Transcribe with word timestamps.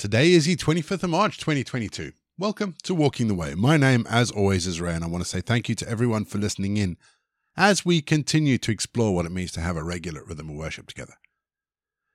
Today 0.00 0.32
is 0.32 0.46
the 0.46 0.56
25th 0.56 1.02
of 1.02 1.10
March 1.10 1.36
2022. 1.36 2.12
Welcome 2.38 2.74
to 2.84 2.94
Walking 2.94 3.28
the 3.28 3.34
Way. 3.34 3.54
My 3.54 3.76
name, 3.76 4.06
as 4.08 4.30
always, 4.30 4.66
is 4.66 4.80
Ray, 4.80 4.94
and 4.94 5.04
I 5.04 5.08
want 5.08 5.22
to 5.22 5.28
say 5.28 5.42
thank 5.42 5.68
you 5.68 5.74
to 5.74 5.86
everyone 5.86 6.24
for 6.24 6.38
listening 6.38 6.78
in 6.78 6.96
as 7.54 7.84
we 7.84 8.00
continue 8.00 8.56
to 8.56 8.72
explore 8.72 9.14
what 9.14 9.26
it 9.26 9.30
means 9.30 9.52
to 9.52 9.60
have 9.60 9.76
a 9.76 9.84
regular 9.84 10.24
rhythm 10.24 10.48
of 10.48 10.56
worship 10.56 10.86
together. 10.86 11.12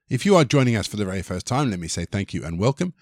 If 0.08 0.26
you 0.26 0.34
are 0.34 0.44
joining 0.44 0.74
us 0.74 0.88
for 0.88 0.96
the 0.96 1.04
very 1.04 1.22
first 1.22 1.46
time, 1.46 1.70
let 1.70 1.78
me 1.78 1.86
say 1.86 2.06
thank 2.06 2.34
you 2.34 2.44
and 2.44 2.58
welcome. 2.58 2.92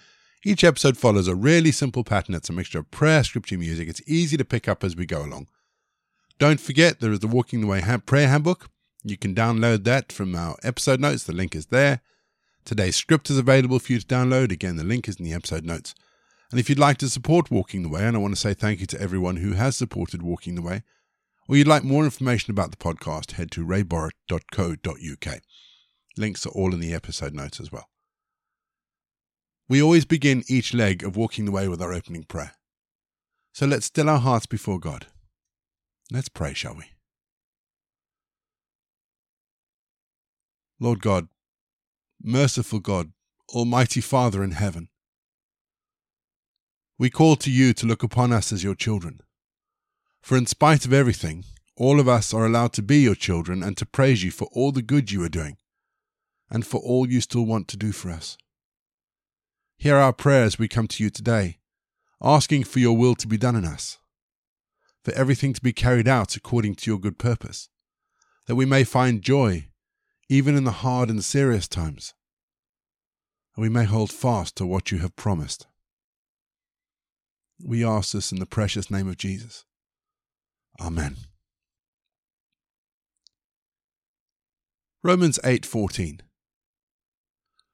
Each 0.44 0.62
episode 0.62 0.98
follows 0.98 1.28
a 1.28 1.34
really 1.34 1.72
simple 1.72 2.04
pattern. 2.04 2.34
It's 2.34 2.50
a 2.50 2.52
mixture 2.52 2.80
of 2.80 2.90
prayer, 2.90 3.24
scripture, 3.24 3.56
music. 3.56 3.88
It's 3.88 4.02
easy 4.06 4.36
to 4.36 4.44
pick 4.44 4.68
up 4.68 4.84
as 4.84 4.94
we 4.94 5.06
go 5.06 5.24
along. 5.24 5.48
Don't 6.38 6.60
forget, 6.60 7.00
there 7.00 7.12
is 7.12 7.20
the 7.20 7.26
Walking 7.26 7.62
the 7.62 7.66
Way 7.66 7.82
prayer 8.04 8.28
handbook. 8.28 8.68
You 9.02 9.16
can 9.16 9.34
download 9.34 9.84
that 9.84 10.12
from 10.12 10.34
our 10.34 10.58
episode 10.62 11.00
notes. 11.00 11.24
The 11.24 11.32
link 11.32 11.54
is 11.54 11.68
there. 11.68 12.02
Today's 12.64 12.96
script 12.96 13.28
is 13.28 13.38
available 13.38 13.78
for 13.78 13.92
you 13.92 14.00
to 14.00 14.06
download. 14.06 14.50
Again, 14.50 14.76
the 14.76 14.84
link 14.84 15.06
is 15.06 15.16
in 15.16 15.24
the 15.24 15.34
episode 15.34 15.64
notes. 15.64 15.94
And 16.50 16.58
if 16.58 16.68
you'd 16.68 16.78
like 16.78 16.96
to 16.98 17.10
support 17.10 17.50
Walking 17.50 17.82
the 17.82 17.88
Way, 17.88 18.06
and 18.06 18.16
I 18.16 18.20
want 18.20 18.34
to 18.34 18.40
say 18.40 18.54
thank 18.54 18.80
you 18.80 18.86
to 18.86 19.00
everyone 19.00 19.36
who 19.36 19.52
has 19.52 19.76
supported 19.76 20.22
Walking 20.22 20.54
the 20.54 20.62
Way, 20.62 20.82
or 21.46 21.56
you'd 21.56 21.68
like 21.68 21.84
more 21.84 22.04
information 22.04 22.50
about 22.50 22.70
the 22.70 22.76
podcast, 22.76 23.32
head 23.32 23.50
to 23.50 23.66
rayborrett.co.uk. 23.66 25.40
Links 26.16 26.46
are 26.46 26.50
all 26.50 26.72
in 26.72 26.80
the 26.80 26.94
episode 26.94 27.34
notes 27.34 27.60
as 27.60 27.70
well. 27.70 27.88
We 29.68 29.82
always 29.82 30.04
begin 30.04 30.44
each 30.48 30.72
leg 30.72 31.02
of 31.02 31.16
Walking 31.16 31.44
the 31.44 31.52
Way 31.52 31.68
with 31.68 31.82
our 31.82 31.92
opening 31.92 32.24
prayer. 32.24 32.52
So 33.52 33.66
let's 33.66 33.86
still 33.86 34.08
our 34.08 34.18
hearts 34.18 34.46
before 34.46 34.78
God. 34.78 35.06
Let's 36.10 36.28
pray, 36.28 36.54
shall 36.54 36.76
we? 36.76 36.84
Lord 40.80 41.00
God, 41.00 41.28
merciful 42.26 42.80
God, 42.80 43.12
Almighty 43.50 44.00
Father 44.00 44.42
in 44.42 44.52
heaven. 44.52 44.88
We 46.98 47.10
call 47.10 47.36
to 47.36 47.50
you 47.50 47.74
to 47.74 47.86
look 47.86 48.02
upon 48.02 48.32
us 48.32 48.50
as 48.50 48.64
your 48.64 48.74
children. 48.74 49.20
For 50.22 50.38
in 50.38 50.46
spite 50.46 50.86
of 50.86 50.92
everything, 50.94 51.44
all 51.76 52.00
of 52.00 52.08
us 52.08 52.32
are 52.32 52.46
allowed 52.46 52.72
to 52.74 52.82
be 52.82 53.00
your 53.00 53.14
children 53.14 53.62
and 53.62 53.76
to 53.76 53.84
praise 53.84 54.24
you 54.24 54.30
for 54.30 54.48
all 54.52 54.72
the 54.72 54.80
good 54.80 55.10
you 55.10 55.22
are 55.22 55.28
doing, 55.28 55.58
and 56.48 56.66
for 56.66 56.80
all 56.80 57.06
you 57.06 57.20
still 57.20 57.44
want 57.44 57.68
to 57.68 57.76
do 57.76 57.92
for 57.92 58.10
us. 58.10 58.38
Hear 59.76 59.96
our 59.96 60.14
prayers 60.14 60.58
we 60.58 60.66
come 60.66 60.88
to 60.88 61.04
you 61.04 61.10
today, 61.10 61.58
asking 62.22 62.64
for 62.64 62.78
your 62.78 62.96
will 62.96 63.16
to 63.16 63.28
be 63.28 63.36
done 63.36 63.54
in 63.54 63.66
us, 63.66 63.98
for 65.04 65.12
everything 65.12 65.52
to 65.52 65.60
be 65.60 65.74
carried 65.74 66.08
out 66.08 66.36
according 66.36 66.76
to 66.76 66.90
your 66.90 66.98
good 66.98 67.18
purpose, 67.18 67.68
that 68.46 68.54
we 68.54 68.64
may 68.64 68.82
find 68.82 69.20
joy 69.20 69.68
even 70.28 70.56
in 70.56 70.64
the 70.64 70.70
hard 70.82 71.10
and 71.10 71.24
serious 71.24 71.68
times, 71.68 72.14
and 73.54 73.62
we 73.62 73.68
may 73.68 73.84
hold 73.84 74.10
fast 74.10 74.56
to 74.56 74.66
what 74.66 74.90
you 74.90 74.98
have 74.98 75.16
promised. 75.16 75.66
We 77.62 77.84
ask 77.84 78.12
this 78.12 78.32
in 78.32 78.40
the 78.40 78.46
precious 78.46 78.90
name 78.90 79.08
of 79.08 79.16
Jesus. 79.16 79.64
Amen. 80.80 81.16
Romans 85.02 85.38
8:14 85.44 86.22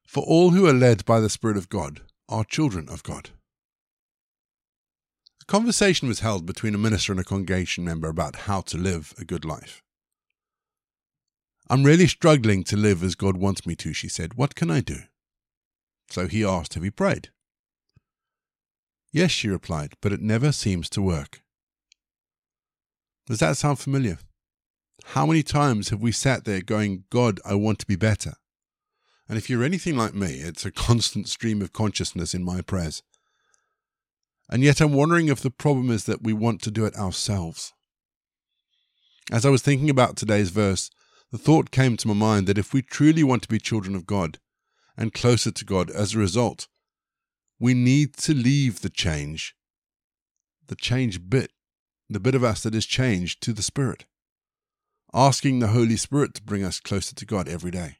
For 0.06 0.22
all 0.24 0.50
who 0.50 0.66
are 0.66 0.72
led 0.72 1.04
by 1.04 1.20
the 1.20 1.30
Spirit 1.30 1.56
of 1.56 1.68
God 1.68 2.02
are 2.28 2.44
children 2.44 2.88
of 2.88 3.02
God. 3.02 3.30
A 5.40 5.44
conversation 5.46 6.08
was 6.08 6.20
held 6.20 6.44
between 6.44 6.74
a 6.74 6.78
minister 6.78 7.12
and 7.12 7.20
a 7.20 7.24
congregation 7.24 7.84
member 7.84 8.08
about 8.08 8.36
how 8.46 8.60
to 8.62 8.76
live 8.76 9.14
a 9.16 9.24
good 9.24 9.44
life. 9.44 9.82
I'm 11.68 11.84
really 11.84 12.08
struggling 12.08 12.64
to 12.64 12.76
live 12.76 13.02
as 13.02 13.14
God 13.14 13.36
wants 13.36 13.64
me 13.64 13.76
to, 13.76 13.92
she 13.92 14.08
said. 14.08 14.34
What 14.34 14.56
can 14.56 14.70
I 14.70 14.80
do? 14.80 15.02
So 16.10 16.26
he 16.26 16.44
asked, 16.44 16.74
Have 16.74 16.84
you 16.84 16.90
prayed? 16.90 17.30
Yes, 19.12 19.30
she 19.30 19.48
replied, 19.48 19.94
but 20.00 20.12
it 20.12 20.20
never 20.20 20.52
seems 20.52 20.88
to 20.90 21.02
work. 21.02 21.40
Does 23.26 23.38
that 23.38 23.56
sound 23.56 23.78
familiar? 23.78 24.18
How 25.06 25.26
many 25.26 25.42
times 25.42 25.88
have 25.88 26.00
we 26.00 26.12
sat 26.12 26.44
there 26.44 26.60
going, 26.60 27.04
God, 27.10 27.40
I 27.44 27.54
want 27.54 27.78
to 27.80 27.86
be 27.86 27.96
better? 27.96 28.34
And 29.28 29.38
if 29.38 29.48
you're 29.48 29.64
anything 29.64 29.96
like 29.96 30.14
me, 30.14 30.40
it's 30.40 30.66
a 30.66 30.72
constant 30.72 31.28
stream 31.28 31.62
of 31.62 31.72
consciousness 31.72 32.34
in 32.34 32.44
my 32.44 32.60
prayers. 32.60 33.02
And 34.48 34.62
yet 34.62 34.80
I'm 34.80 34.92
wondering 34.92 35.28
if 35.28 35.40
the 35.40 35.50
problem 35.50 35.90
is 35.90 36.04
that 36.04 36.22
we 36.22 36.32
want 36.32 36.60
to 36.62 36.72
do 36.72 36.84
it 36.84 36.96
ourselves. 36.96 37.72
As 39.30 39.46
I 39.46 39.50
was 39.50 39.62
thinking 39.62 39.90
about 39.90 40.16
today's 40.16 40.50
verse, 40.50 40.90
the 41.30 41.38
thought 41.38 41.70
came 41.70 41.96
to 41.96 42.08
my 42.08 42.14
mind 42.14 42.48
that 42.48 42.58
if 42.58 42.72
we 42.72 42.82
truly 42.82 43.22
want 43.22 43.42
to 43.42 43.48
be 43.48 43.60
children 43.60 43.94
of 43.94 44.06
God 44.06 44.38
and 45.00 45.14
closer 45.14 45.50
to 45.50 45.64
God 45.64 45.90
as 45.90 46.14
a 46.14 46.18
result, 46.18 46.68
we 47.58 47.72
need 47.72 48.14
to 48.18 48.34
leave 48.34 48.82
the 48.82 48.90
change, 48.90 49.56
the 50.68 50.76
change 50.76 51.30
bit, 51.30 51.52
the 52.10 52.20
bit 52.20 52.34
of 52.34 52.44
us 52.44 52.62
that 52.62 52.74
is 52.74 52.84
changed 52.84 53.42
to 53.42 53.54
the 53.54 53.62
Spirit, 53.62 54.04
asking 55.14 55.58
the 55.58 55.68
Holy 55.68 55.96
Spirit 55.96 56.34
to 56.34 56.42
bring 56.42 56.62
us 56.62 56.80
closer 56.80 57.14
to 57.14 57.24
God 57.24 57.48
every 57.48 57.70
day. 57.70 57.96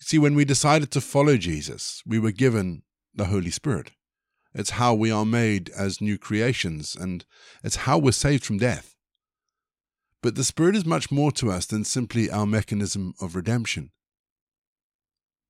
See, 0.00 0.18
when 0.18 0.34
we 0.34 0.46
decided 0.46 0.90
to 0.92 1.00
follow 1.00 1.36
Jesus, 1.36 2.02
we 2.06 2.18
were 2.18 2.32
given 2.32 2.82
the 3.14 3.26
Holy 3.26 3.50
Spirit. 3.50 3.90
It's 4.54 4.70
how 4.70 4.94
we 4.94 5.10
are 5.10 5.26
made 5.26 5.70
as 5.76 6.00
new 6.00 6.16
creations, 6.16 6.96
and 6.96 7.26
it's 7.62 7.76
how 7.76 7.98
we're 7.98 8.12
saved 8.12 8.46
from 8.46 8.56
death. 8.56 8.96
But 10.22 10.36
the 10.36 10.44
Spirit 10.44 10.74
is 10.74 10.86
much 10.86 11.10
more 11.10 11.32
to 11.32 11.50
us 11.50 11.66
than 11.66 11.84
simply 11.84 12.30
our 12.30 12.46
mechanism 12.46 13.12
of 13.20 13.36
redemption. 13.36 13.90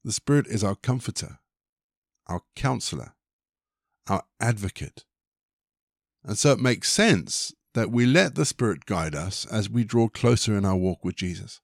The 0.08 0.14
Spirit 0.14 0.46
is 0.46 0.64
our 0.64 0.74
comforter, 0.74 1.38
our 2.28 2.40
counselor, 2.56 3.12
our 4.08 4.22
advocate. 4.40 5.04
And 6.24 6.38
so 6.38 6.52
it 6.52 6.60
makes 6.60 6.90
sense 6.90 7.52
that 7.74 7.90
we 7.90 8.06
let 8.06 8.34
the 8.34 8.46
Spirit 8.46 8.86
guide 8.86 9.14
us 9.14 9.44
as 9.44 9.68
we 9.68 9.84
draw 9.84 10.08
closer 10.08 10.56
in 10.56 10.64
our 10.64 10.76
walk 10.76 11.04
with 11.04 11.16
Jesus. 11.16 11.60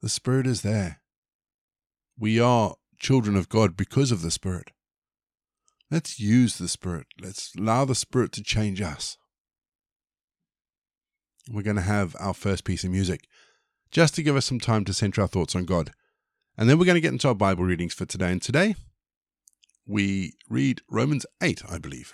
The 0.00 0.08
Spirit 0.08 0.46
is 0.46 0.62
there. 0.62 1.02
We 2.18 2.40
are 2.40 2.76
children 2.98 3.36
of 3.36 3.50
God 3.50 3.76
because 3.76 4.10
of 4.10 4.22
the 4.22 4.30
Spirit. 4.30 4.70
Let's 5.90 6.18
use 6.18 6.56
the 6.56 6.68
Spirit. 6.68 7.08
Let's 7.20 7.54
allow 7.58 7.84
the 7.84 7.94
Spirit 7.94 8.32
to 8.32 8.42
change 8.42 8.80
us 8.80 9.18
we're 11.50 11.60
going 11.60 11.76
to 11.76 11.82
have 11.82 12.16
our 12.18 12.32
first 12.32 12.64
piece 12.64 12.84
of 12.84 12.90
music 12.90 13.28
just 13.90 14.14
to 14.14 14.22
give 14.22 14.34
us 14.34 14.46
some 14.46 14.60
time 14.60 14.86
to 14.86 14.94
center 14.94 15.20
our 15.20 15.28
thoughts 15.28 15.54
on 15.54 15.66
God. 15.66 15.92
And 16.56 16.68
then 16.68 16.78
we're 16.78 16.84
going 16.84 16.94
to 16.94 17.00
get 17.00 17.12
into 17.12 17.28
our 17.28 17.34
Bible 17.34 17.64
readings 17.64 17.94
for 17.94 18.06
today. 18.06 18.30
And 18.30 18.40
today 18.40 18.76
we 19.86 20.34
read 20.48 20.82
Romans 20.88 21.26
8, 21.42 21.62
I 21.68 21.78
believe. 21.78 22.12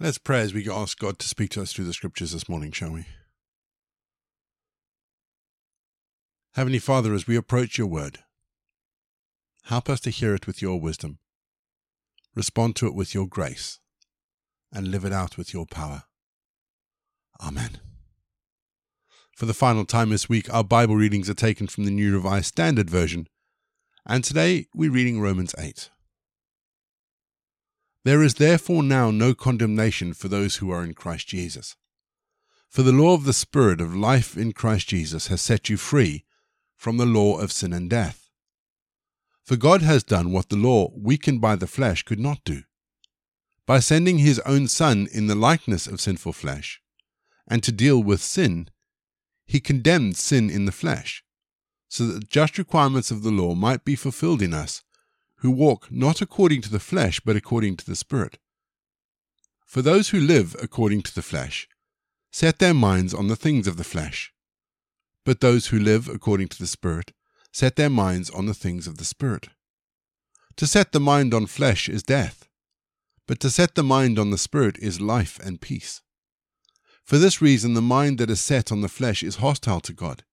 Let's 0.00 0.18
pray 0.18 0.42
as 0.42 0.54
we 0.54 0.70
ask 0.70 0.96
God 0.96 1.18
to 1.18 1.26
speak 1.26 1.50
to 1.50 1.62
us 1.62 1.72
through 1.72 1.86
the 1.86 1.92
scriptures 1.92 2.30
this 2.30 2.48
morning, 2.48 2.70
shall 2.70 2.92
we? 2.92 3.06
Heavenly 6.54 6.78
Father, 6.78 7.14
as 7.14 7.26
we 7.26 7.34
approach 7.34 7.78
your 7.78 7.88
word, 7.88 8.20
help 9.64 9.90
us 9.90 9.98
to 10.02 10.10
hear 10.10 10.36
it 10.36 10.46
with 10.46 10.62
your 10.62 10.80
wisdom, 10.80 11.18
respond 12.36 12.76
to 12.76 12.86
it 12.86 12.94
with 12.94 13.12
your 13.12 13.26
grace, 13.26 13.80
and 14.72 14.92
live 14.92 15.04
it 15.04 15.12
out 15.12 15.36
with 15.36 15.52
your 15.52 15.66
power. 15.66 16.04
Amen. 17.44 17.80
For 19.34 19.46
the 19.46 19.54
final 19.54 19.84
time 19.84 20.10
this 20.10 20.28
week, 20.28 20.52
our 20.54 20.64
Bible 20.64 20.94
readings 20.94 21.28
are 21.28 21.34
taken 21.34 21.66
from 21.66 21.86
the 21.86 21.90
New 21.90 22.14
Revised 22.14 22.46
Standard 22.46 22.88
Version, 22.88 23.26
and 24.06 24.22
today 24.22 24.68
we're 24.72 24.92
reading 24.92 25.20
Romans 25.20 25.56
8. 25.58 25.90
There 28.08 28.22
is 28.22 28.36
therefore 28.36 28.82
now 28.82 29.10
no 29.10 29.34
condemnation 29.34 30.14
for 30.14 30.28
those 30.28 30.56
who 30.56 30.70
are 30.70 30.82
in 30.82 30.94
Christ 30.94 31.28
Jesus. 31.28 31.76
For 32.66 32.82
the 32.82 32.90
law 32.90 33.12
of 33.12 33.24
the 33.24 33.34
Spirit 33.34 33.82
of 33.82 33.94
life 33.94 34.34
in 34.34 34.52
Christ 34.52 34.88
Jesus 34.88 35.26
has 35.26 35.42
set 35.42 35.68
you 35.68 35.76
free 35.76 36.24
from 36.74 36.96
the 36.96 37.04
law 37.04 37.38
of 37.38 37.52
sin 37.52 37.74
and 37.74 37.90
death. 37.90 38.30
For 39.44 39.56
God 39.56 39.82
has 39.82 40.02
done 40.02 40.32
what 40.32 40.48
the 40.48 40.56
law, 40.56 40.90
weakened 40.96 41.42
by 41.42 41.54
the 41.54 41.66
flesh, 41.66 42.02
could 42.02 42.18
not 42.18 42.42
do. 42.44 42.62
By 43.66 43.78
sending 43.78 44.16
his 44.16 44.38
own 44.46 44.68
Son 44.68 45.06
in 45.12 45.26
the 45.26 45.34
likeness 45.34 45.86
of 45.86 46.00
sinful 46.00 46.32
flesh, 46.32 46.80
and 47.46 47.62
to 47.62 47.70
deal 47.70 48.02
with 48.02 48.22
sin, 48.22 48.70
he 49.44 49.60
condemned 49.60 50.16
sin 50.16 50.48
in 50.48 50.64
the 50.64 50.72
flesh, 50.72 51.22
so 51.90 52.06
that 52.06 52.20
the 52.20 52.26
just 52.26 52.56
requirements 52.56 53.10
of 53.10 53.22
the 53.22 53.30
law 53.30 53.54
might 53.54 53.84
be 53.84 53.94
fulfilled 53.94 54.40
in 54.40 54.54
us, 54.54 54.82
who 55.38 55.50
walk 55.50 55.90
not 55.90 56.20
according 56.20 56.62
to 56.62 56.70
the 56.70 56.80
flesh, 56.80 57.20
but 57.20 57.36
according 57.36 57.76
to 57.76 57.86
the 57.86 57.96
Spirit. 57.96 58.38
For 59.66 59.82
those 59.82 60.10
who 60.10 60.20
live 60.20 60.56
according 60.62 61.02
to 61.02 61.14
the 61.14 61.22
flesh 61.22 61.68
set 62.30 62.58
their 62.58 62.74
minds 62.74 63.14
on 63.14 63.28
the 63.28 63.36
things 63.36 63.66
of 63.66 63.76
the 63.76 63.84
flesh 63.84 64.32
but 65.28 65.40
those 65.40 65.66
who 65.66 65.78
live 65.78 66.08
according 66.08 66.48
to 66.48 66.58
the 66.58 66.66
Spirit 66.66 67.12
set 67.52 67.76
their 67.76 67.90
minds 67.90 68.30
on 68.30 68.46
the 68.46 68.54
things 68.54 68.86
of 68.86 68.96
the 68.96 69.04
Spirit. 69.04 69.50
To 70.56 70.66
set 70.66 70.92
the 70.92 71.00
mind 71.00 71.34
on 71.34 71.44
flesh 71.44 71.86
is 71.86 72.02
death, 72.02 72.48
but 73.26 73.38
to 73.40 73.50
set 73.50 73.74
the 73.74 73.82
mind 73.82 74.18
on 74.18 74.30
the 74.30 74.38
Spirit 74.38 74.78
is 74.78 75.02
life 75.02 75.38
and 75.44 75.60
peace. 75.60 76.00
For 77.04 77.18
this 77.18 77.42
reason, 77.42 77.74
the 77.74 77.82
mind 77.82 78.16
that 78.16 78.30
is 78.30 78.40
set 78.40 78.72
on 78.72 78.80
the 78.80 78.88
flesh 78.88 79.22
is 79.22 79.36
hostile 79.36 79.80
to 79.80 79.92
God. 79.92 80.24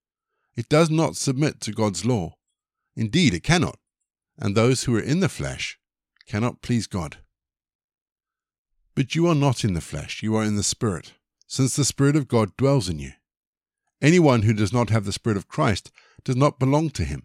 It 0.55 0.69
does 0.69 0.89
not 0.89 1.17
submit 1.17 1.59
to 1.61 1.73
God's 1.73 2.05
law. 2.05 2.37
Indeed, 2.95 3.33
it 3.33 3.43
cannot, 3.43 3.77
and 4.37 4.55
those 4.55 4.83
who 4.83 4.95
are 4.95 5.01
in 5.01 5.19
the 5.19 5.29
flesh 5.29 5.77
cannot 6.27 6.61
please 6.61 6.87
God. 6.87 7.17
But 8.95 9.15
you 9.15 9.27
are 9.27 9.35
not 9.35 9.63
in 9.63 9.73
the 9.73 9.81
flesh, 9.81 10.23
you 10.23 10.35
are 10.35 10.43
in 10.43 10.55
the 10.55 10.63
Spirit, 10.63 11.13
since 11.47 11.75
the 11.75 11.85
Spirit 11.85 12.15
of 12.15 12.27
God 12.27 12.55
dwells 12.57 12.89
in 12.89 12.99
you. 12.99 13.11
Anyone 14.01 14.43
who 14.43 14.53
does 14.53 14.73
not 14.73 14.89
have 14.89 15.05
the 15.05 15.11
Spirit 15.11 15.37
of 15.37 15.47
Christ 15.47 15.91
does 16.23 16.35
not 16.35 16.59
belong 16.59 16.89
to 16.91 17.03
him. 17.03 17.23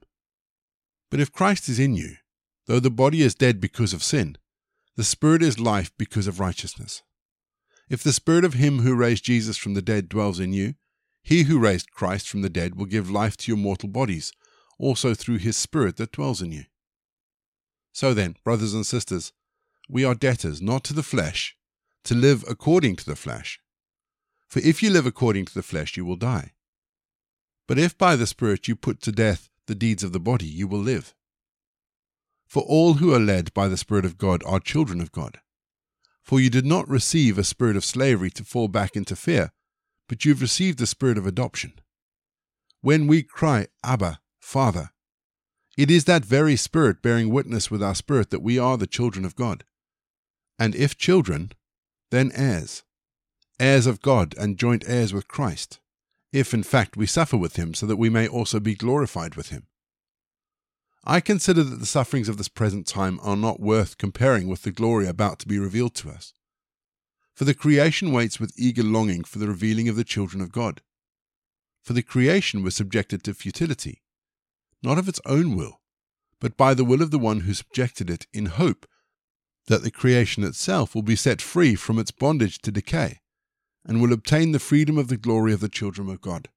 But 1.11 1.21
if 1.21 1.33
Christ 1.33 1.69
is 1.69 1.79
in 1.79 1.95
you, 1.95 2.17
though 2.67 2.81
the 2.81 2.91
body 2.91 3.23
is 3.23 3.35
dead 3.35 3.61
because 3.61 3.93
of 3.93 4.03
sin, 4.03 4.37
the 4.97 5.05
Spirit 5.05 5.43
is 5.43 5.59
life 5.59 5.93
because 5.99 6.27
of 6.27 6.41
righteousness. 6.41 7.03
If 7.89 8.03
the 8.03 8.13
Spirit 8.13 8.45
of 8.45 8.55
him 8.55 8.81
who 8.81 8.95
raised 8.95 9.25
Jesus 9.25 9.57
from 9.57 9.75
the 9.75 9.83
dead 9.83 10.09
dwells 10.09 10.39
in 10.39 10.53
you, 10.53 10.75
he 11.23 11.45
who 11.45 11.59
raised 11.59 11.91
Christ 11.91 12.29
from 12.29 12.43
the 12.43 12.51
dead 12.51 12.77
will 12.77 12.87
give 12.87 13.11
life 13.11 13.37
to 13.39 13.51
your 13.51 13.59
mortal 13.59 13.89
bodies, 13.89 14.33
also 14.79 15.15
through 15.15 15.39
his 15.39 15.57
Spirit 15.57 15.97
that 15.97 16.13
dwells 16.13 16.41
in 16.41 16.53
you. 16.53 16.65
So 17.93 18.15
then, 18.15 18.37
brothers 18.45 18.75
and 18.75 18.87
sisters, 18.87 19.33
we 19.89 20.05
are 20.05 20.15
debtors 20.15 20.63
not 20.63 20.85
to 20.85 20.95
the 20.95 21.03
flesh, 21.03 21.57
to 22.05 22.15
live 22.15 22.45
according 22.49 22.97
to 22.97 23.07
the 23.07 23.17
flesh. 23.17 23.61
For 24.49 24.61
if 24.61 24.83
you 24.83 24.91
live 24.91 25.07
according 25.07 25.47
to 25.47 25.55
the 25.55 25.63
flesh, 25.63 25.97
you 25.97 26.05
will 26.05 26.17
die. 26.17 26.53
But 27.67 27.79
if 27.79 27.97
by 27.97 28.17
the 28.17 28.27
Spirit 28.27 28.69
you 28.69 28.77
put 28.77 29.01
to 29.03 29.13
death 29.13 29.49
the 29.67 29.75
deeds 29.75 30.03
of 30.03 30.13
the 30.13 30.21
body, 30.21 30.47
you 30.47 30.67
will 30.67 30.81
live. 30.81 31.15
For 32.47 32.63
all 32.63 32.95
who 32.95 33.15
are 33.15 33.21
led 33.21 33.55
by 33.55 33.69
the 33.69 33.77
Spirit 33.77 34.05
of 34.05 34.19
God 34.19 34.43
are 34.45 34.59
children 34.59 35.01
of 35.01 35.13
God. 35.13 35.41
For 36.23 36.41
you 36.41 36.51
did 36.51 36.67
not 36.67 36.89
receive 36.89 37.39
a 37.39 37.45
spirit 37.45 37.77
of 37.77 37.85
slavery 37.85 38.31
to 38.31 38.45
fall 38.45 38.69
back 38.69 38.97
into 38.97 39.17
fear, 39.17 39.53
but 40.09 40.25
you 40.25 40.33
have 40.33 40.41
received 40.41 40.79
the 40.79 40.87
spirit 40.87 41.19
of 41.19 41.27
adoption. 41.27 41.73
When 42.81 43.07
we 43.07 43.23
cry, 43.23 43.69
Abba, 43.85 44.21
Father, 44.41 44.91
it 45.81 45.91
is 45.91 46.05
that 46.05 46.25
very 46.25 46.57
Spirit 46.57 47.03
bearing 47.03 47.31
witness 47.31 47.71
with 47.71 47.83
our 47.83 47.95
spirit 47.95 48.31
that 48.31 48.43
we 48.43 48.59
are 48.59 48.77
the 48.77 48.87
children 48.87 49.25
of 49.25 49.37
God. 49.37 49.65
And 50.59 50.75
if 50.75 50.97
children, 50.97 51.53
then 52.11 52.33
heirs, 52.35 52.83
heirs 53.59 53.87
of 53.87 54.03
God 54.03 54.35
and 54.39 54.59
joint 54.59 54.85
heirs 54.87 55.13
with 55.13 55.29
Christ 55.29 55.81
if 56.33 56.55
in 56.55 56.63
fact 56.63 56.97
we 56.97 57.07
suffer 57.07 57.37
with 57.37 57.57
him, 57.57 57.75
so 57.75 57.87
that 57.87 57.97
we 57.97 58.09
may 58.09 58.29
also 58.29 58.61
be 58.61 58.75
glorified 58.75 59.35
with 59.35 59.51
him. 59.51 59.67
I 61.05 61.21
consider 61.21 61.63
that 61.65 61.77
the 61.77 61.87
sufferings 61.87 62.29
of 62.29 62.37
this 62.37 62.49
present 62.49 62.87
time 62.87 63.19
are 63.23 63.37
not 63.37 63.59
worth 63.59 63.99
comparing 63.99 64.49
with 64.49 64.63
the 64.63 64.71
glory 64.71 65.07
about 65.07 65.39
to 65.41 65.49
be 65.49 65.59
revealed 65.59 65.95
to 65.97 66.11
us. 66.11 66.35
For 67.35 67.45
the 67.45 67.55
creation 67.55 68.13
waits 68.13 68.39
with 68.39 68.53
eager 68.57 68.83
longing 68.83 69.25
for 69.25 69.39
the 69.39 69.49
revealing 69.49 69.89
of 69.89 69.97
the 69.97 70.05
children 70.05 70.43
of 70.43 70.53
God. 70.53 70.83
For 71.83 71.95
the 71.95 72.03
creation 72.03 72.63
was 72.63 72.77
subjected 72.77 73.25
to 73.25 73.35
futility, 73.35 74.03
not 74.83 74.99
of 74.99 75.09
its 75.09 75.21
own 75.27 75.57
will, 75.57 75.81
but 76.41 76.57
by 76.57 76.75
the 76.75 76.85
will 76.85 77.03
of 77.03 77.11
the 77.11 77.19
one 77.19 77.41
who 77.41 77.55
subjected 77.55 78.09
it, 78.11 78.27
in 78.33 78.47
hope 78.47 78.87
that 79.67 79.83
the 79.83 79.91
creation 79.91 80.43
itself 80.43 80.95
will 80.95 81.03
be 81.03 81.17
set 81.17 81.43
free 81.43 81.75
from 81.75 81.99
its 81.99 82.11
bondage 82.11 82.59
to 82.61 82.73
decay 82.73 83.21
and 83.85 84.01
will 84.01 84.13
obtain 84.13 84.53
the 84.53 84.59
freedom 84.59 84.99
of 84.99 85.09
the 85.09 85.17
glory 85.17 85.53
of 85.53 85.61
the 85.61 85.69
children 85.69 86.09
of 86.09 86.21
God. 86.21 86.49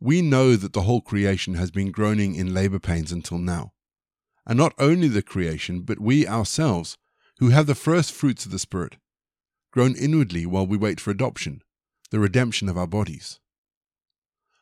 We 0.00 0.22
know 0.22 0.56
that 0.56 0.72
the 0.72 0.82
whole 0.82 1.00
creation 1.00 1.54
has 1.54 1.70
been 1.70 1.90
groaning 1.90 2.34
in 2.34 2.54
labor 2.54 2.78
pains 2.78 3.10
until 3.10 3.38
now. 3.38 3.72
And 4.46 4.56
not 4.56 4.72
only 4.78 5.08
the 5.08 5.22
creation, 5.22 5.82
but 5.82 6.00
we 6.00 6.26
ourselves, 6.26 6.96
who 7.38 7.50
have 7.50 7.66
the 7.66 7.74
first 7.74 8.12
fruits 8.12 8.46
of 8.46 8.52
the 8.52 8.58
Spirit, 8.58 8.96
groan 9.72 9.94
inwardly 9.96 10.46
while 10.46 10.66
we 10.66 10.76
wait 10.76 11.00
for 11.00 11.10
adoption, 11.10 11.62
the 12.10 12.20
redemption 12.20 12.68
of 12.68 12.78
our 12.78 12.86
bodies. 12.86 13.40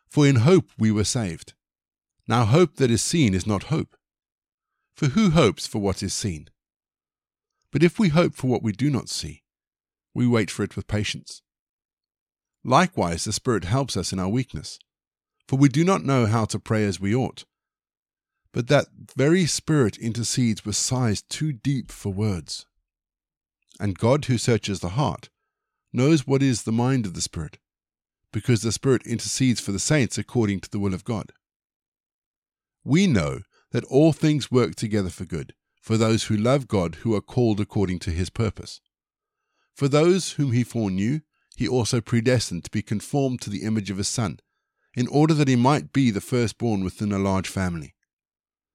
For 0.09 0.27
in 0.27 0.37
hope 0.37 0.71
we 0.79 0.91
were 0.91 1.05
saved. 1.05 1.55
Now 2.29 2.45
hope 2.45 2.77
that 2.77 2.91
is 2.91 3.03
seen 3.03 3.35
is 3.35 3.47
not 3.47 3.65
hope. 3.65 3.97
For 4.97 5.07
who 5.09 5.31
hopes 5.31 5.67
for 5.67 5.79
what 5.79 6.03
is 6.03 6.15
seen? 6.15 6.49
But 7.71 7.83
if 7.83 7.99
we 7.99 8.09
hope 8.09 8.35
for 8.35 8.47
what 8.49 8.63
we 8.63 8.73
do 8.73 8.91
not 8.91 9.09
see, 9.09 9.43
we 10.15 10.27
wait 10.27 10.51
for 10.51 10.63
it 10.63 10.77
with 10.77 10.87
patience. 10.87 11.43
Likewise, 12.65 13.25
the 13.25 13.33
Spirit 13.33 13.65
helps 13.65 13.97
us 13.97 14.13
in 14.13 14.19
our 14.19 14.29
weakness, 14.29 14.79
for 15.47 15.57
we 15.57 15.69
do 15.69 15.85
not 15.85 16.05
know 16.05 16.27
how 16.27 16.47
to 16.47 16.59
pray 16.59 16.85
as 16.85 16.99
we 16.99 17.15
ought. 17.15 17.45
But 18.53 18.69
that 18.69 18.87
very 19.15 19.47
Spirit 19.47 19.99
intercedes 19.99 20.65
with 20.65 20.75
sighs 20.75 21.23
too 21.23 21.53
deep 21.53 21.93
for 21.93 22.13
words. 22.13 22.67
And 23.79 23.99
God, 23.99 24.25
who 24.25 24.39
searches 24.39 24.81
the 24.81 24.91
heart, 24.91 25.29
knows 25.93 26.27
what 26.27 26.43
is 26.43 26.63
the 26.63 26.73
mind 26.73 27.05
of 27.07 27.15
the 27.15 27.21
Spirit, 27.21 27.59
because 28.33 28.63
the 28.63 28.73
Spirit 28.73 29.07
intercedes 29.07 29.61
for 29.61 29.73
the 29.73 29.79
saints 29.79 30.17
according 30.17 30.61
to 30.61 30.71
the 30.71 30.79
will 30.79 30.95
of 30.95 31.05
God. 31.05 31.33
We 32.87 33.09
know 33.09 33.41
that 33.73 33.83
all 33.87 34.13
things 34.13 34.53
work 34.53 34.77
together 34.77 35.11
for 35.11 35.25
good, 35.25 35.55
for 35.83 35.97
those 35.97 36.25
who 36.25 36.37
love 36.37 36.69
God, 36.69 36.99
who 37.03 37.17
are 37.17 37.21
called 37.21 37.59
according 37.59 37.99
to 38.01 38.13
his 38.13 38.31
purpose. 38.31 38.81
For 39.75 39.89
those 39.89 40.35
whom 40.35 40.53
he 40.53 40.63
foreknew, 40.63 41.23
he 41.57 41.67
also 41.67 42.01
predestined 42.01 42.63
to 42.63 42.71
be 42.71 42.83
conformed 42.83 43.41
to 43.41 43.51
the 43.51 43.65
image 43.65 43.91
of 43.91 43.99
his 43.99 44.07
Son, 44.07 44.39
in 44.95 45.09
order 45.09 45.35
that 45.35 45.49
he 45.49 45.57
might 45.57 45.93
be 45.93 46.13
the 46.13 46.21
firstborn 46.21 46.85
within 46.85 47.11
a 47.11 47.19
large 47.19 47.49
family. 47.49 47.97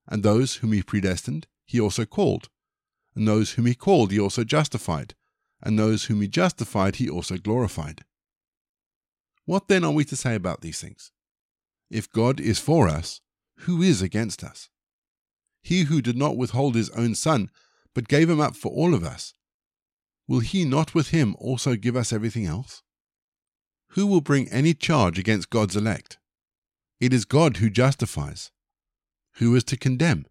And 0.09 0.23
those 0.23 0.55
whom 0.55 0.73
he 0.73 0.83
predestined, 0.83 1.47
he 1.65 1.79
also 1.79 2.03
called. 2.03 2.49
And 3.15 3.25
those 3.25 3.51
whom 3.51 3.65
he 3.65 3.75
called, 3.75 4.11
he 4.11 4.19
also 4.19 4.43
justified. 4.43 5.15
And 5.61 5.79
those 5.79 6.05
whom 6.05 6.19
he 6.19 6.27
justified, 6.27 6.97
he 6.97 7.09
also 7.09 7.37
glorified. 7.37 8.03
What 9.45 9.69
then 9.69 9.85
are 9.85 9.93
we 9.93 10.03
to 10.03 10.17
say 10.17 10.35
about 10.35 10.59
these 10.59 10.81
things? 10.81 11.13
If 11.89 12.11
God 12.11 12.41
is 12.41 12.59
for 12.59 12.89
us, 12.89 13.21
who 13.61 13.81
is 13.81 14.01
against 14.01 14.43
us? 14.43 14.69
He 15.61 15.83
who 15.83 16.01
did 16.01 16.17
not 16.17 16.37
withhold 16.37 16.75
his 16.75 16.89
own 16.91 17.15
Son, 17.15 17.49
but 17.93 18.07
gave 18.07 18.29
him 18.29 18.39
up 18.39 18.55
for 18.55 18.71
all 18.71 18.93
of 18.93 19.03
us, 19.03 19.33
will 20.27 20.39
he 20.39 20.63
not 20.63 20.95
with 20.95 21.09
him 21.09 21.35
also 21.39 21.75
give 21.75 21.95
us 21.95 22.13
everything 22.13 22.45
else? 22.45 22.83
Who 23.89 24.07
will 24.07 24.21
bring 24.21 24.47
any 24.49 24.73
charge 24.73 25.19
against 25.19 25.49
God's 25.49 25.75
elect? 25.75 26.17
It 26.99 27.13
is 27.13 27.25
God 27.25 27.57
who 27.57 27.69
justifies. 27.69 28.51
Who 29.35 29.55
is 29.55 29.63
to 29.65 29.77
condemn? 29.77 30.25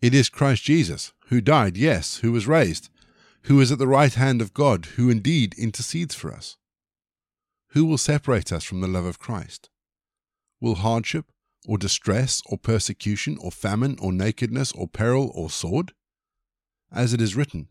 It 0.00 0.14
is 0.14 0.28
Christ 0.28 0.64
Jesus, 0.64 1.12
who 1.28 1.40
died, 1.40 1.76
yes, 1.76 2.18
who 2.18 2.32
was 2.32 2.46
raised, 2.46 2.90
who 3.42 3.60
is 3.60 3.70
at 3.70 3.78
the 3.78 3.86
right 3.86 4.12
hand 4.12 4.42
of 4.42 4.52
God, 4.52 4.86
who 4.96 5.08
indeed 5.08 5.54
intercedes 5.56 6.14
for 6.14 6.32
us. 6.32 6.56
Who 7.68 7.84
will 7.84 7.98
separate 7.98 8.52
us 8.52 8.64
from 8.64 8.80
the 8.80 8.88
love 8.88 9.04
of 9.04 9.18
Christ? 9.18 9.70
Will 10.60 10.76
hardship, 10.76 11.26
or 11.66 11.78
distress, 11.78 12.42
or 12.46 12.58
persecution, 12.58 13.38
or 13.40 13.50
famine, 13.50 13.96
or 14.00 14.12
nakedness, 14.12 14.72
or 14.72 14.86
peril, 14.88 15.32
or 15.34 15.50
sword? 15.50 15.92
As 16.92 17.12
it 17.12 17.20
is 17.20 17.34
written, 17.34 17.68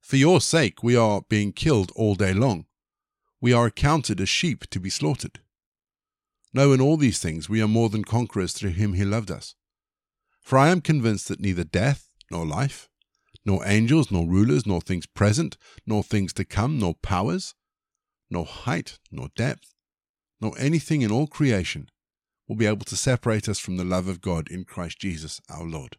For 0.00 0.16
your 0.16 0.40
sake 0.40 0.82
we 0.82 0.96
are 0.96 1.22
being 1.28 1.52
killed 1.52 1.92
all 1.96 2.14
day 2.14 2.34
long. 2.34 2.66
We 3.40 3.52
are 3.52 3.66
accounted 3.66 4.20
as 4.20 4.28
sheep 4.28 4.68
to 4.70 4.80
be 4.80 4.90
slaughtered. 4.90 5.40
No, 6.52 6.72
in 6.72 6.80
all 6.80 6.96
these 6.96 7.18
things 7.18 7.48
we 7.48 7.60
are 7.60 7.68
more 7.68 7.88
than 7.88 8.04
conquerors 8.04 8.52
through 8.52 8.70
him 8.70 8.94
who 8.94 9.04
loved 9.04 9.30
us. 9.30 9.54
For 10.40 10.58
I 10.58 10.68
am 10.68 10.80
convinced 10.80 11.28
that 11.28 11.40
neither 11.40 11.64
death, 11.64 12.08
nor 12.30 12.46
life, 12.46 12.88
nor 13.44 13.66
angels, 13.66 14.10
nor 14.10 14.26
rulers, 14.26 14.66
nor 14.66 14.80
things 14.80 15.06
present, 15.06 15.56
nor 15.86 16.02
things 16.02 16.32
to 16.34 16.44
come, 16.44 16.78
nor 16.78 16.94
powers, 16.94 17.54
nor 18.30 18.44
height, 18.44 18.98
nor 19.10 19.28
depth, 19.34 19.74
nor 20.40 20.54
anything 20.58 21.02
in 21.02 21.10
all 21.10 21.26
creation 21.26 21.88
will 22.48 22.56
be 22.56 22.66
able 22.66 22.84
to 22.84 22.96
separate 22.96 23.48
us 23.48 23.58
from 23.58 23.76
the 23.76 23.84
love 23.84 24.08
of 24.08 24.20
God 24.20 24.48
in 24.48 24.64
Christ 24.64 24.98
Jesus 24.98 25.40
our 25.48 25.64
Lord. 25.64 25.96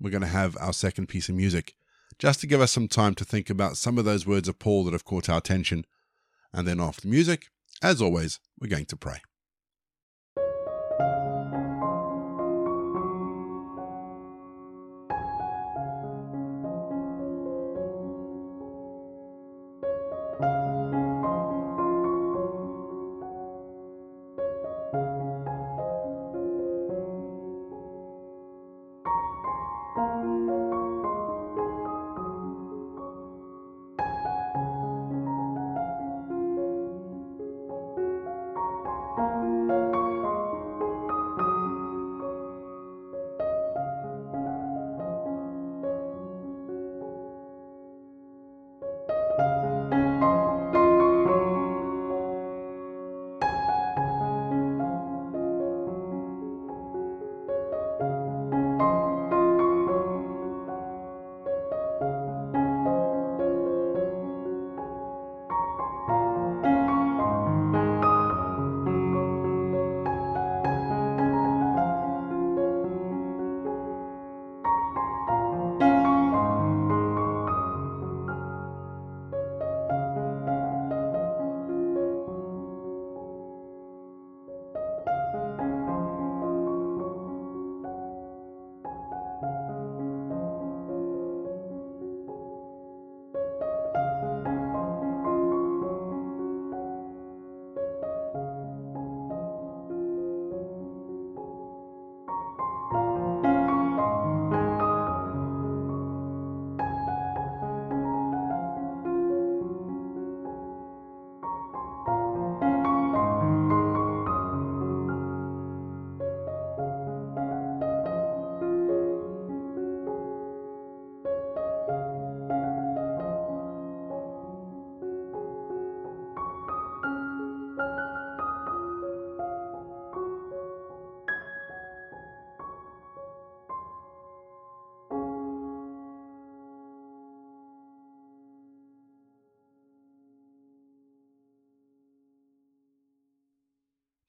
We're 0.00 0.10
going 0.10 0.22
to 0.22 0.26
have 0.26 0.56
our 0.60 0.72
second 0.72 1.08
piece 1.08 1.28
of 1.28 1.34
music 1.34 1.74
just 2.18 2.40
to 2.40 2.46
give 2.46 2.60
us 2.60 2.72
some 2.72 2.88
time 2.88 3.14
to 3.14 3.24
think 3.24 3.50
about 3.50 3.76
some 3.76 3.98
of 3.98 4.04
those 4.04 4.26
words 4.26 4.48
of 4.48 4.58
Paul 4.58 4.84
that 4.84 4.92
have 4.92 5.04
caught 5.04 5.28
our 5.28 5.38
attention. 5.38 5.84
And 6.52 6.66
then 6.66 6.80
after 6.80 7.02
the 7.02 7.08
music, 7.08 7.48
as 7.82 8.00
always, 8.00 8.40
we're 8.58 8.68
going 8.68 8.86
to 8.86 8.96
pray. 8.96 9.18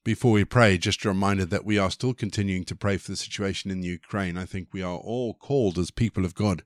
Before 0.08 0.32
we 0.32 0.46
pray, 0.46 0.78
just 0.78 1.04
a 1.04 1.10
reminder 1.10 1.44
that 1.44 1.66
we 1.66 1.78
are 1.78 1.92
still 1.92 2.14
continuing 2.14 2.64
to 2.64 2.78
pray 2.78 2.96
for 2.96 3.12
the 3.12 3.18
situation 3.18 3.70
in 3.70 3.84
Ukraine. 3.84 4.38
I 4.38 4.46
think 4.46 4.70
we 4.72 4.82
are 4.82 4.96
all 4.96 5.34
called 5.34 5.78
as 5.78 5.92
people 5.92 6.24
of 6.24 6.34
God 6.34 6.64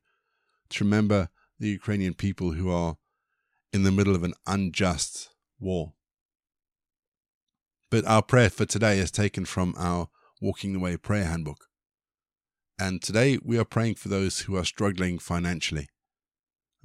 to 0.70 0.84
remember 0.84 1.30
the 1.58 1.70
Ukrainian 1.70 2.14
people 2.14 2.52
who 2.52 2.70
are 2.70 2.98
in 3.74 3.82
the 3.82 3.92
middle 3.92 4.14
of 4.14 4.22
an 4.22 4.36
unjust 4.46 5.32
war. 5.60 5.94
But 7.90 8.06
our 8.06 8.22
prayer 8.22 8.52
for 8.52 8.68
today 8.68 9.00
is 9.00 9.10
taken 9.10 9.46
from 9.46 9.74
our 9.76 10.10
Walking 10.40 10.74
the 10.74 10.80
Way 10.80 10.96
prayer 10.98 11.26
handbook. 11.26 11.66
And 12.78 13.02
today 13.02 13.40
we 13.44 13.58
are 13.58 13.66
praying 13.66 13.96
for 13.96 14.10
those 14.10 14.42
who 14.42 14.56
are 14.56 14.64
struggling 14.64 15.18
financially. 15.18 15.90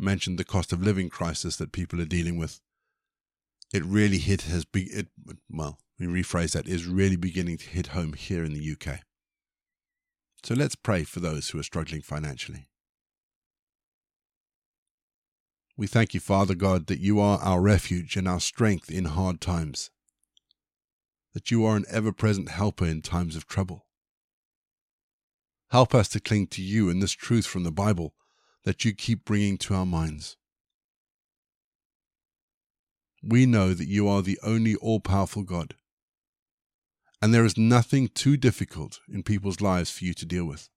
I 0.00 0.02
mentioned 0.02 0.38
the 0.38 0.44
cost 0.44 0.72
of 0.72 0.82
living 0.82 1.10
crisis 1.10 1.56
that 1.56 1.72
people 1.72 2.00
are 2.00 2.06
dealing 2.06 2.38
with. 2.38 2.62
It 3.74 3.84
really 3.84 4.16
hit 4.16 4.40
has 4.44 4.64
be 4.64 4.84
it 4.84 5.08
well, 5.50 5.80
we 5.98 6.06
rephrase 6.06 6.52
that, 6.52 6.68
is 6.68 6.86
really 6.86 7.16
beginning 7.16 7.56
to 7.58 7.68
hit 7.68 7.88
home 7.88 8.12
here 8.12 8.44
in 8.44 8.52
the 8.52 8.72
UK. 8.72 9.00
So 10.44 10.54
let's 10.54 10.74
pray 10.74 11.04
for 11.04 11.20
those 11.20 11.48
who 11.48 11.58
are 11.58 11.64
struggling 11.64 12.02
financially. 12.02 12.68
We 15.76 15.86
thank 15.86 16.14
you, 16.14 16.20
Father 16.20 16.54
God, 16.54 16.86
that 16.86 17.00
you 17.00 17.20
are 17.20 17.38
our 17.38 17.60
refuge 17.60 18.16
and 18.16 18.28
our 18.28 18.40
strength 18.40 18.90
in 18.90 19.06
hard 19.06 19.40
times, 19.40 19.90
that 21.34 21.50
you 21.50 21.64
are 21.64 21.76
an 21.76 21.84
ever 21.90 22.12
present 22.12 22.50
helper 22.50 22.86
in 22.86 23.02
times 23.02 23.36
of 23.36 23.46
trouble. 23.46 23.86
Help 25.70 25.94
us 25.94 26.08
to 26.10 26.20
cling 26.20 26.46
to 26.48 26.62
you 26.62 26.88
and 26.88 27.02
this 27.02 27.12
truth 27.12 27.46
from 27.46 27.64
the 27.64 27.72
Bible 27.72 28.14
that 28.64 28.84
you 28.84 28.94
keep 28.94 29.24
bringing 29.24 29.58
to 29.58 29.74
our 29.74 29.86
minds. 29.86 30.36
We 33.22 33.46
know 33.46 33.74
that 33.74 33.88
you 33.88 34.08
are 34.08 34.22
the 34.22 34.38
only 34.42 34.76
all 34.76 35.00
powerful 35.00 35.42
God 35.42 35.74
and 37.22 37.32
there 37.32 37.44
is 37.44 37.56
nothing 37.56 38.08
too 38.08 38.36
difficult 38.36 39.00
in 39.08 39.22
people's 39.22 39.60
lives 39.60 39.90
for 39.90 40.04
you 40.04 40.14
to 40.14 40.26
deal 40.26 40.44
with. 40.44 40.68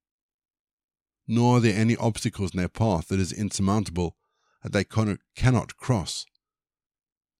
Nor 1.27 1.57
are 1.57 1.59
there 1.59 1.79
any 1.79 1.95
obstacles 1.97 2.53
in 2.53 2.57
their 2.57 2.69
path 2.69 3.09
that 3.09 3.19
is 3.19 3.31
insurmountable 3.31 4.15
that 4.63 4.71
they 4.71 4.83
cannot 4.83 5.77
cross, 5.77 6.25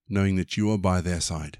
knowing 0.08 0.36
that 0.36 0.56
you 0.56 0.70
are 0.70 0.78
by 0.78 1.00
their 1.00 1.20
side. 1.20 1.58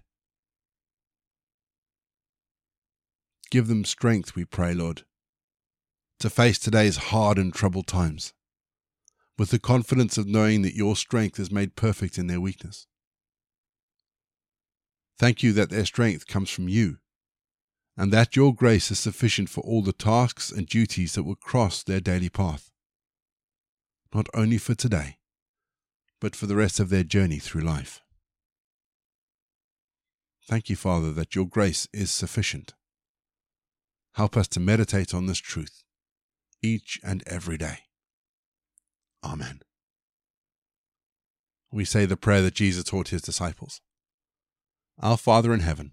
Give 3.51 3.67
them 3.67 3.85
strength, 3.85 4.37
we 4.37 4.45
pray, 4.45 4.75
Lord, 4.75 5.03
to 6.21 6.31
face 6.31 6.59
today's 6.59 6.97
hard 6.97 7.37
and 7.39 7.53
troubled 7.53 7.87
times, 7.87 8.33
with 9.37 9.51
the 9.51 9.59
confidence 9.59 10.17
of 10.17 10.27
knowing 10.27 10.63
that 10.63 10.77
your 10.77 10.95
strength 10.95 11.41
is 11.41 11.51
made 11.51 11.75
perfect 11.75 12.17
in 12.17 12.27
their 12.29 12.41
weakness. 12.41 12.87
Thank 15.19 15.43
you 15.43 15.53
that 15.55 15.71
their 15.71 15.85
strength 15.85 16.27
comes 16.27 16.49
from 16.49 16.69
you 16.69 16.99
and 18.01 18.15
that 18.15 18.35
your 18.35 18.55
grace 18.55 18.91
is 18.91 18.99
sufficient 18.99 19.51
for 19.51 19.61
all 19.61 19.83
the 19.83 19.93
tasks 19.93 20.51
and 20.51 20.67
duties 20.67 21.13
that 21.13 21.25
will 21.25 21.35
cross 21.35 21.83
their 21.83 22.01
daily 22.01 22.31
path, 22.31 22.71
not 24.15 24.27
only 24.33 24.57
for 24.57 24.75
today, 24.75 25.19
but 26.19 26.35
for 26.35 26.47
the 26.47 26.57
rest 26.57 26.81
of 26.81 26.89
their 26.89 27.03
journey 27.05 27.39
through 27.39 27.61
life. 27.61 28.01
Thank 30.49 30.71
you, 30.71 30.77
Father, 30.77 31.13
that 31.13 31.35
your 31.35 31.45
grace 31.45 31.89
is 31.93 32.11
sufficient. 32.11 32.73
Help 34.15 34.35
us 34.35 34.49
to 34.49 34.61
meditate 34.61 35.13
on 35.13 35.27
this 35.27 35.39
truth 35.39 35.83
each 36.63 36.99
and 37.05 37.23
every 37.27 37.59
day. 37.59 37.81
Amen. 39.23 39.61
We 41.71 41.85
say 41.85 42.07
the 42.07 42.17
prayer 42.17 42.41
that 42.41 42.55
Jesus 42.55 42.85
taught 42.85 43.09
his 43.09 43.21
disciples 43.21 43.83
Our 44.99 45.19
Father 45.19 45.53
in 45.53 45.61
heaven, 45.61 45.93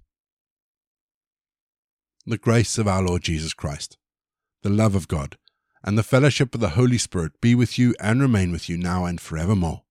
The 2.27 2.37
grace 2.37 2.77
of 2.77 2.87
our 2.87 3.01
Lord 3.01 3.23
Jesus 3.23 3.51
Christ, 3.51 3.97
the 4.61 4.69
love 4.69 4.93
of 4.93 5.07
God, 5.07 5.37
and 5.83 5.97
the 5.97 6.03
fellowship 6.03 6.53
of 6.53 6.61
the 6.61 6.69
Holy 6.69 6.99
Spirit 6.99 7.41
be 7.41 7.55
with 7.55 7.79
you 7.79 7.95
and 7.99 8.21
remain 8.21 8.51
with 8.51 8.69
you 8.69 8.77
now 8.77 9.05
and 9.05 9.19
forevermore. 9.19 9.81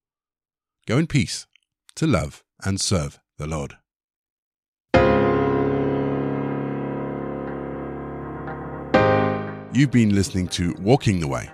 Go 0.87 0.97
in 0.97 1.09
peace 1.09 1.49
to 1.97 2.07
love 2.07 2.45
and 2.65 2.81
serve 2.81 3.19
the 3.37 3.49
Lord. 3.49 3.79
You've 9.75 9.91
been 9.91 10.15
listening 10.15 10.47
to 10.51 10.77
Walking 10.81 11.19
the 11.19 11.27
Way. 11.27 11.51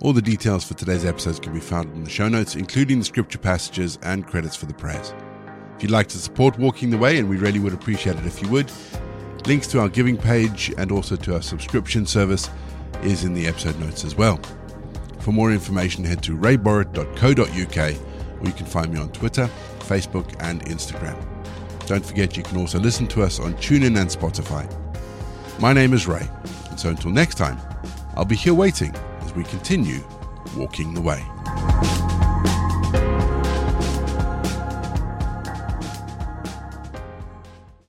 All 0.00 0.12
the 0.12 0.22
details 0.22 0.62
for 0.62 0.74
today's 0.74 1.04
episodes 1.04 1.40
can 1.40 1.52
be 1.52 1.58
found 1.58 1.92
in 1.96 2.04
the 2.04 2.10
show 2.10 2.28
notes, 2.28 2.54
including 2.54 3.00
the 3.00 3.04
scripture 3.04 3.38
passages 3.38 3.98
and 4.02 4.24
credits 4.28 4.54
for 4.54 4.66
the 4.66 4.74
prayers. 4.74 5.12
If 5.74 5.82
you'd 5.82 5.90
like 5.90 6.06
to 6.08 6.18
support 6.18 6.56
Walking 6.56 6.90
the 6.90 6.98
Way, 6.98 7.18
and 7.18 7.28
we 7.28 7.36
really 7.36 7.58
would 7.58 7.74
appreciate 7.74 8.14
it 8.14 8.26
if 8.26 8.40
you 8.40 8.48
would, 8.50 8.70
links 9.50 9.66
to 9.66 9.80
our 9.80 9.88
giving 9.88 10.16
page 10.16 10.72
and 10.78 10.92
also 10.92 11.16
to 11.16 11.34
our 11.34 11.42
subscription 11.42 12.06
service 12.06 12.48
is 13.02 13.24
in 13.24 13.34
the 13.34 13.48
episode 13.48 13.76
notes 13.80 14.04
as 14.04 14.14
well. 14.14 14.38
For 15.18 15.32
more 15.32 15.50
information, 15.50 16.04
head 16.04 16.22
to 16.22 16.36
rayborrett.co.uk 16.36 18.40
or 18.40 18.46
you 18.46 18.52
can 18.52 18.66
find 18.66 18.92
me 18.92 19.00
on 19.00 19.10
Twitter, 19.10 19.50
Facebook, 19.80 20.36
and 20.38 20.64
Instagram. 20.66 21.18
Don't 21.88 22.06
forget 22.06 22.36
you 22.36 22.44
can 22.44 22.58
also 22.58 22.78
listen 22.78 23.08
to 23.08 23.24
us 23.24 23.40
on 23.40 23.54
TuneIn 23.54 24.00
and 24.00 24.08
Spotify. 24.08 24.72
My 25.58 25.72
name 25.72 25.94
is 25.94 26.06
Ray, 26.06 26.28
and 26.68 26.78
so 26.78 26.90
until 26.90 27.10
next 27.10 27.34
time, 27.34 27.58
I'll 28.14 28.24
be 28.24 28.36
here 28.36 28.54
waiting 28.54 28.94
as 29.22 29.34
we 29.34 29.42
continue 29.42 29.98
walking 30.56 30.94
the 30.94 31.00
way. 31.00 31.24